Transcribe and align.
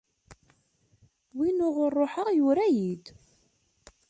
Win 1.37 1.57
wuɣur 1.65 1.93
ṛuḥeɣ 2.01 2.27
yura-yi-d. 2.37 3.05